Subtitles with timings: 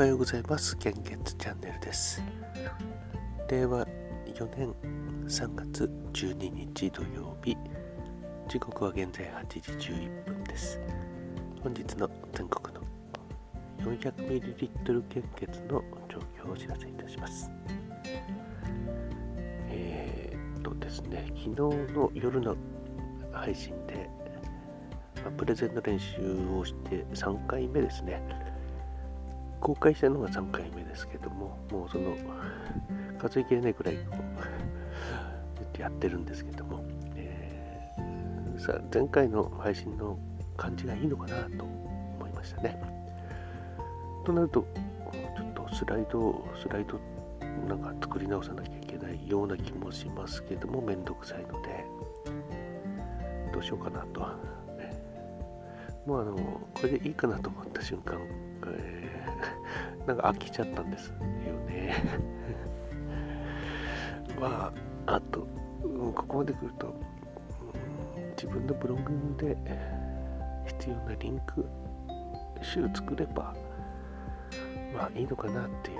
[0.00, 0.78] はようございます。
[0.78, 2.22] 献血チャンネルです。
[3.50, 3.84] 令和
[4.34, 4.74] 4年
[5.26, 7.54] 3月12日土曜日、
[8.48, 9.46] 時刻は現在8
[9.78, 10.80] 時11分です。
[11.62, 12.80] 本日の全国の
[13.92, 17.50] 400ml 献血の状況をお知らせいたします。
[19.68, 21.50] えー、っとですね、昨日
[21.92, 22.56] の夜の
[23.32, 24.08] 配信で、
[25.22, 26.22] まあプレゼンの練習
[26.58, 28.49] をして3回目ですね。
[29.60, 32.16] 公開したのが3回目ですけども、もうその
[33.18, 34.16] 数えきれないくらいこ
[35.78, 36.84] うやってるんですけども、
[37.16, 40.18] えーさ前回の配信の
[40.56, 42.78] 感じがいいのかなと思いましたね。
[44.24, 44.66] となると、
[45.36, 47.00] ちょっとスライド、スライド
[47.66, 51.86] なんか作り直さなきゃいけないような気もしますけども、めんどくさいので、
[53.52, 54.59] どうしようかなと。
[56.06, 56.36] ねもうあの、
[56.74, 58.18] これでいいかなと思った瞬間、
[58.66, 59.10] えー
[60.06, 61.14] なんか飽きちゃったんですよ
[61.68, 61.94] ね。
[64.40, 64.72] ま
[65.06, 65.46] あ、あと、
[65.84, 69.02] うんここまで来ると、うん自分のブログ
[69.36, 69.56] で
[70.66, 71.64] 必要なリンク
[72.62, 73.54] 集作れば、
[74.94, 75.98] まあいいのかなっていう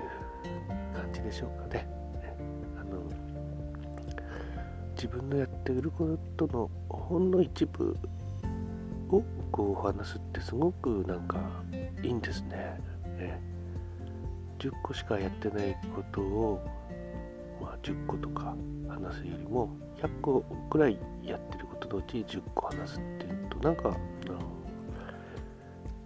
[0.94, 1.86] 感じでしょうかね。
[2.80, 3.02] あの
[4.94, 7.94] 自分のやっていることのほんの一部
[9.12, 11.38] をこう話すってすごくなんか
[12.02, 12.80] いいんですね。
[13.18, 13.40] ね
[14.58, 16.60] 10個しかやってないことを、
[17.60, 18.54] まあ、10個とか
[18.88, 19.70] 話すよりも
[20.02, 23.92] 100個くらいやってることのうち10個話すっていうとなんかあ
[24.30, 24.38] の、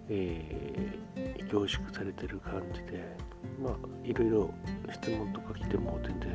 [0.09, 1.05] えー
[1.49, 3.15] 凝縮されてる感じで
[3.61, 4.53] まあいろいろ
[4.91, 6.31] 質問とか来ても全然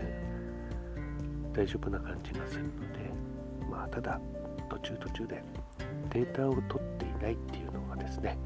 [1.53, 3.11] 大丈夫な感じがするので
[3.71, 4.21] まあただ
[4.69, 5.43] 途中途中で
[6.11, 8.39] データを取っていないっていうのがですね、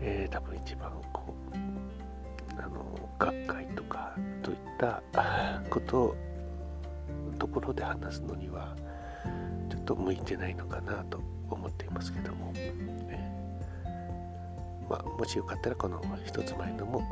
[0.00, 5.02] えー多分一番こうあの学会とかといった
[5.70, 6.16] こと
[7.38, 8.76] ところで話すのには
[9.68, 11.20] ちょっと向いてないのかなと
[11.50, 12.72] 思っていますけども、ね
[14.88, 17.02] まあ、もしよかったらこの一つ前のも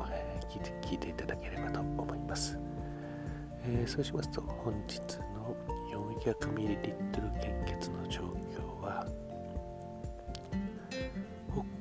[0.48, 2.58] 聞いて聞いていただければと思います、
[3.64, 4.98] えーそうしますと本日
[5.34, 5.54] の
[6.20, 9.06] 400ml 献血の状況は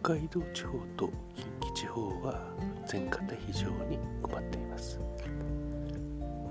[0.02, 2.42] 北海道地方と近畿地方は
[2.86, 5.00] 全型非常に困っています。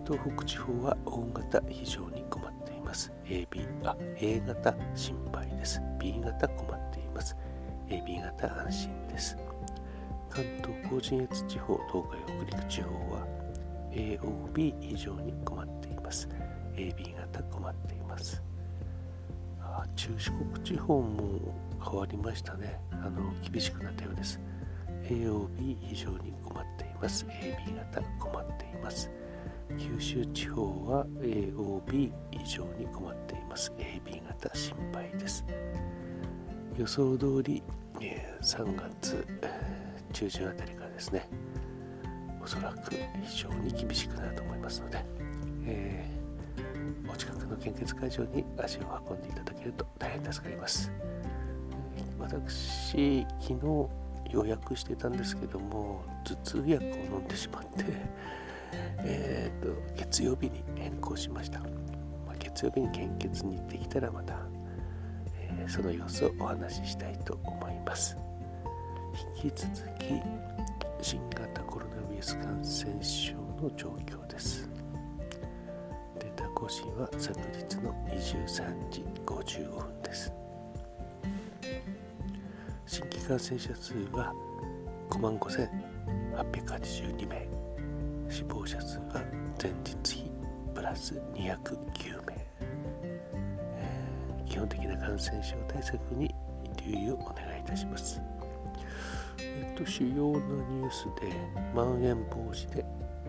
[0.07, 3.13] 東北地方は大型非常に困っています。
[3.25, 5.81] AB あ A 型心配です。
[6.01, 7.37] B 型困っています。
[7.89, 9.37] AB 型安心です。
[10.29, 13.27] 関東甲信越地方東海北陸地方は
[13.93, 16.29] AOB 非常に困っています。
[16.75, 18.50] AB 型困っています。
[19.97, 24.41] 中四国地方も変わりましたねあの厳しくなったようです
[25.05, 29.11] AOB 非常に困っています AB 型困っています
[29.79, 33.73] 九州地方は AOB 以上に困っています。
[33.79, 35.45] AB 型心配です。
[36.77, 37.63] 予想通り、
[38.43, 39.27] 3月
[40.13, 41.29] 中旬あたりからですね、
[42.43, 45.05] おそらく非常に厳しくなると思いますので、
[45.67, 46.10] えー
[47.51, 50.91] の献血会場に足を運んでいただけると大変助かります。
[52.19, 57.85] 私、昨日予約してたんですけども、頭痛薬を飲んでしまって、
[59.03, 61.67] えー、と月曜日に変更しました、ま
[62.33, 64.35] あ月曜日に献血に行ってきたらまた、
[65.35, 68.17] えーその様子をお話ししたいと思います。
[69.43, 69.69] 引き続
[69.99, 70.21] き
[71.03, 74.70] 新型コロナウイルス感染症の状況です。
[76.61, 80.31] 更新は昨日の23時55分です。
[82.85, 84.35] 新規感染者数は
[85.09, 87.49] 5万5882名。
[88.29, 89.25] 死亡者数は
[89.61, 90.31] 前日比
[90.75, 92.37] プラス209名、
[93.79, 96.35] えー基本的な感染症対策に
[96.85, 98.21] 留意をお願いいたします。
[99.39, 101.33] えっと主要なニュースで
[101.75, 102.85] まん延防止で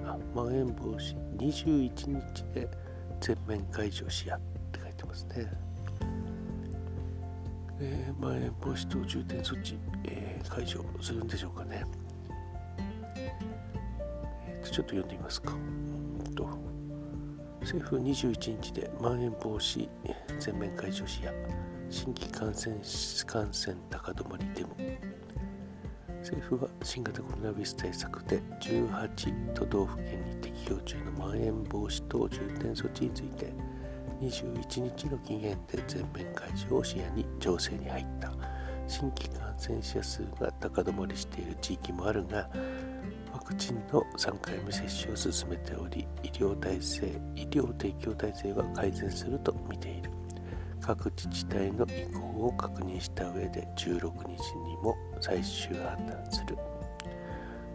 [0.06, 1.92] あまん延防止21
[2.34, 2.91] 日で
[3.22, 4.40] 全面解除しやっ
[4.72, 5.52] て書いてますね。
[7.80, 11.84] えーまん延防止等重点措置、えー解除するんでしょうかね。
[13.16, 15.54] えーとちょっと読んでみますか。
[16.36, 16.50] と
[17.62, 19.88] 政府21日でまん延防止
[20.40, 21.32] 全面解除しや。
[21.92, 22.78] 新規感染
[23.28, 24.70] 感染高止まりでも
[26.22, 33.54] 政府は新型コロナウイルス対策で18都道府県に適用中のまん延防止等重点措置について
[34.22, 38.32] 21日の期限で全面解除を視野に調整に入った。
[38.92, 42.50] 新規感染者数が高止まりしている地域もあるが
[43.32, 50.21] ワクチンの3回目接種を進めており医療体制医療提供体制は改善すると見ている。
[50.82, 56.58] 各自治体の意向を確認した上で16日にも最終判断する。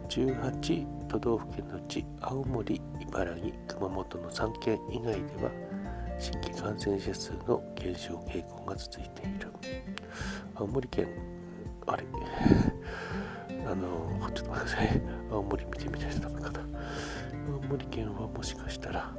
[0.09, 5.51] 18都道府県のうち青森茨城熊本の3県以外では
[6.19, 9.51] 新規感染者数の減少傾向が続いている。
[10.55, 11.07] 青森県
[11.85, 12.03] あれ？
[13.69, 15.01] あのちょっと待ってください。
[15.31, 16.59] 青森見てみないとダメかな
[17.53, 19.11] 青森県はもしかしたら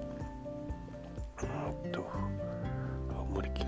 [1.85, 2.05] うんと
[3.17, 3.67] 青森県